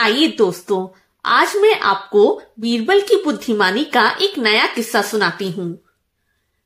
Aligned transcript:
आइए 0.00 0.28
दोस्तों, 0.28 0.98
आज 1.24 1.56
मैं 1.56 1.80
आपको 1.80 2.42
बीरबल 2.60 3.00
की 3.00 3.16
बुद्धिमानी 3.24 3.84
का 3.84 4.16
एक 4.22 4.38
नया 4.38 4.66
किस्सा 4.66 5.02
सुनाती 5.02 5.50
हूँ। 5.50 5.84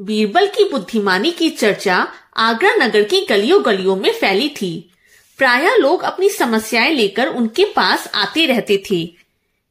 बीरबल 0.00 0.46
की 0.46 0.68
बुद्धिमानी 0.68 1.30
की 1.30 1.50
चर्चा 1.50 2.12
आगरा 2.36 2.74
नगर 2.74 3.02
की 3.02 3.20
गलियों 3.20 3.64
गलियों 3.64 3.96
में 3.96 4.12
फैली 4.12 4.48
थी। 4.48 4.90
प्राय 5.38 5.76
लोग 5.76 6.02
अपनी 6.02 6.28
समस्याएँ 6.28 6.94
लेकर 6.94 7.26
उनके 7.26 7.64
पास 7.64 8.10
आते 8.14 8.46
रहते 8.46 8.82
थे। 8.90 9.14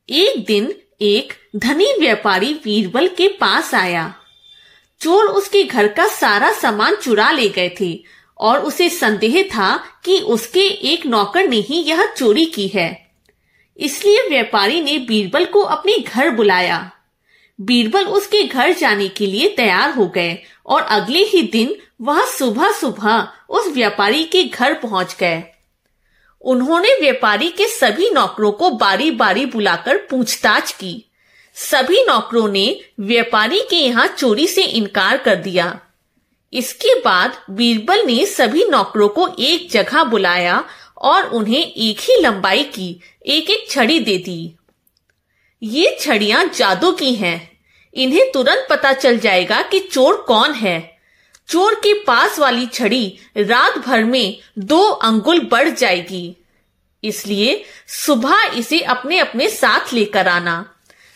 एक 0.10 0.46
दिन 0.46 0.76
एक 1.02 1.34
धनी 1.56 1.88
व्यापारी 2.00 2.54
बीरबल 2.54 3.08
के 3.08 3.28
पास 3.28 3.76
आया। 3.76 4.16
चोर 5.02 5.26
उसके 5.26 5.64
घर 5.64 5.88
का 5.88 6.08
सारा 6.08 6.52
सामान 6.52 6.96
चुरा 6.96 7.32
ले 7.32 7.50
गए 7.50 7.76
थे 7.82 8.04
और 8.38 8.60
उसे 8.60 8.90
संदेह 8.90 9.44
था 9.44 9.76
कि 10.06 10.20
उसके 10.20 10.68
एक 10.94 11.06
नौकर 11.06 11.48
ने 11.48 11.58
ही 11.58 11.76
यह 11.76 12.14
चोरी 12.18 12.46
की 12.46 12.68
है। 12.68 13.05
इसलिए 13.78 14.28
व्यापारी 14.30 14.82
ने 14.82 14.98
बीरबल 14.98 15.46
को 15.46 15.62
अपने 15.62 15.98
घर 15.98 16.30
बुलाया। 16.30 16.92
बीरबल 17.60 18.06
उसके 18.06 18.44
घर 18.44 18.74
जाने 18.74 19.08
के 19.08 19.26
लिए 19.26 19.48
तैयार 19.48 19.92
हो 19.92 20.08
गए 20.08 20.38
और 20.66 20.82
अगले 20.82 21.20
ही 21.20 21.42
दिन 21.42 21.76
वह 22.02 22.26
सुबह 22.26 22.72
सुबह 22.72 23.28
उस 23.50 23.68
व्यापारी 23.68 24.24
के 24.24 24.44
घर 24.44 24.74
पहुँच 24.74 25.16
गए। 25.20 25.44
उन्होंने 26.42 26.90
व्यापारी 27.00 27.50
के 27.50 27.68
सभी 27.68 28.10
नौकरों 28.10 28.52
को 28.52 28.70
बारी 28.70 29.12
बारी 29.12 29.46
बुलाकर 29.46 29.98
पूछताछ 29.98 30.72
की। 30.72 31.06
सभी 31.54 32.04
नौकरों 32.04 32.48
ने 32.48 32.82
व्यापारी 33.00 33.60
के 33.60 33.76
यहाँ 33.76 34.08
चोरी 34.08 34.48
से 34.48 34.64
इनकार 34.64 35.18
कर 35.18 35.36
दिया। 35.36 35.80
इसके 36.54 37.00
बाद 37.00 37.38
बीरबल 37.50 38.06
ने 38.06 38.26
सभी 38.26 38.66
नौकरों 38.70 39.08
को 39.10 39.28
एक 39.40 39.70
जगह 39.72 40.04
बुलाया 40.04 40.64
और 40.98 41.24
उन्हें 41.24 41.74
एक 41.74 42.00
ही 42.00 42.22
लंबाई 42.22 42.64
की 42.64 43.00
एक 43.26 43.50
एक 43.50 43.70
छड़ी 43.70 44.00
दे 44.00 44.18
दी। 44.18 44.56
ये 45.64 45.98
छड़ियाँ 46.00 46.46
जादू 46.46 46.92
की 46.92 47.16
हैं। 47.16 47.60
इन्हें 47.94 48.32
तुरंत 48.32 48.68
पता 48.70 48.94
चल 48.94 49.18
जाएगा 49.18 49.62
कि 49.62 49.80
चोर 49.80 50.16
कौन 50.16 50.54
है। 50.54 50.98
चोर 51.48 51.76
के 51.76 51.94
पास 51.94 52.40
वाली 52.40 52.66
छड़ी 52.66 53.18
रात 53.38 53.78
भर 53.78 54.04
में 54.04 54.38
दो 54.60 54.82
अंगुल 54.82 55.40
बढ़ 55.40 55.70
जाएगी। 55.70 56.36
इसलिए 57.04 57.66
सुबह 57.88 58.52
इसे 58.58 58.80
अपने 58.80 59.20
अपने 59.20 59.50
साथ 59.50 59.94
लेकर 59.94 60.28
आना। 60.28 60.76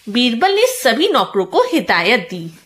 बीरबल 0.10 0.52
ने 0.52 0.66
सभी 0.66 1.08
नौकरों 1.08 1.46
को 1.46 1.62
हिदायत 1.62 2.20
दी। 2.20 2.60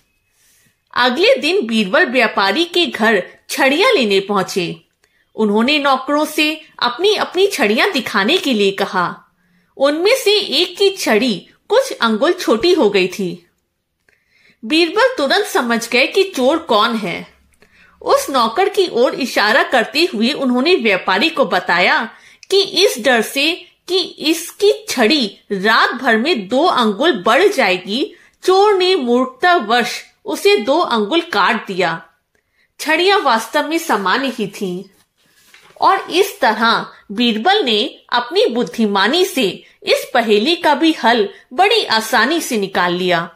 अगले 0.93 1.35
दिन 1.35 1.67
बीरबल 1.67 2.05
व्यापारी 2.05 2.65
के 2.65 2.85
घर 2.85 3.23
छड़ियाँ 3.49 3.91
लेने 3.91 4.19
पहुँचे। 4.19 4.82
उन्होंने 5.35 5.77
नौकरों 5.79 6.25
से 6.25 6.61
अपनी 6.79 7.15
अपनी 7.15 7.47
छड़ियाँ 7.47 7.91
दिखाने 7.91 8.37
के 8.37 8.53
लिए 8.53 8.71
कहा। 8.71 9.05
उनमें 9.77 10.15
से 10.15 10.31
एक 10.31 10.77
की 10.77 10.89
छड़ी 10.89 11.35
कुछ 11.69 11.91
अंगुल 11.91 12.33
छोटी 12.33 12.73
हो 12.73 12.89
गई 12.89 13.07
थी। 13.07 13.47
बीरबल 14.63 15.13
तुरंत 15.17 15.45
समझ 15.45 15.87
गए 15.89 16.07
कि 16.07 16.23
चोर 16.23 16.57
कौन 16.57 16.95
है। 16.95 17.27
उस 18.01 18.29
नौकर 18.29 18.69
की 18.69 18.87
ओर 18.87 19.15
इशारा 19.15 19.63
करते 19.63 20.07
हुए 20.13 20.31
उन्होंने 20.31 20.75
व्यापारी 20.75 21.29
को 21.29 21.45
बताया 21.45 22.09
कि 22.49 22.61
इस 22.61 22.97
डर 22.99 23.21
से 23.21 23.51
कि 23.87 23.99
इसकी 23.99 24.71
छड़ी 24.89 25.25
रात 25.51 25.93
भर 25.93 26.17
में 26.17 26.47
दो 26.47 26.63
अंगुल 26.63 27.23
बढ़ 27.23 27.47
जाएगी, 27.47 28.15
चोर 28.43 28.73
ने 28.73 28.95
मूर्खतावश 28.95 30.01
उसे 30.25 30.55
दो 30.57 30.79
अंगुल 30.79 31.21
काट 31.21 31.67
दिया। 31.67 32.01
छड़ियाँ 32.79 33.19
वास्तव 33.19 33.67
में 33.69 33.77
समान 33.77 34.31
ही 34.31 34.47
थीं। 34.47 34.83
और 35.83 35.99
इस 36.11 36.39
तरह 36.39 36.85
बीरबल 37.11 37.63
ने 37.63 37.99
अपनी 38.09 38.45
बुद्धिमानी 38.45 39.25
से 39.25 39.63
इस 39.83 40.11
पहेली 40.13 40.55
का 40.55 40.75
भी 40.75 40.91
हल 41.03 41.29
बड़ी 41.53 41.83
आसानी 41.85 42.41
से 42.41 42.57
निकाल 42.57 42.93
लिया। 42.93 43.29